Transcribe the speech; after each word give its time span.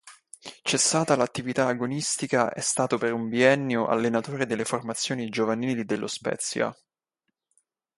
Cessata 0.63 1.15
l'attività 1.15 1.67
agonistica, 1.67 2.51
è 2.53 2.59
stato 2.59 2.97
per 2.97 3.13
un 3.13 3.29
biennio 3.29 3.85
allenatore 3.85 4.47
delle 4.47 4.65
formazioni 4.65 5.29
giovanili 5.29 5.85
dello 5.85 6.07
Spezia. 6.07 6.75